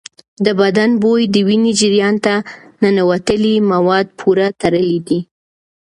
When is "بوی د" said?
1.01-1.35